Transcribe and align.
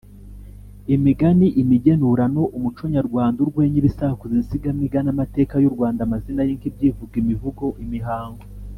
imigani, 0.95 1.47
imigenurano, 1.61 2.41
umuco 2.57 2.81
nyarwanda, 2.95 3.37
urwenya, 3.45 3.77
ibisakuzo, 3.81 4.33
insigamigani, 4.41 5.07
amateka 5.13 5.53
y’u 5.63 5.73
Rwanda, 5.75 5.99
amazina 6.03 6.41
y’inka, 6.47 6.65
ibyivugo, 6.71 7.13
imivugo, 7.21 7.65
imihango 7.85 8.41